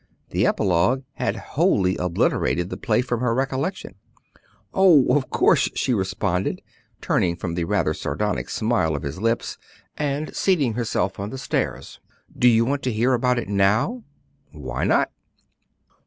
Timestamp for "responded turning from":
5.93-7.53